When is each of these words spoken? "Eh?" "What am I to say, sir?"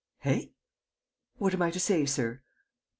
"Eh?" 0.25 0.45
"What 1.37 1.53
am 1.53 1.61
I 1.61 1.69
to 1.69 1.79
say, 1.79 2.07
sir?" 2.07 2.41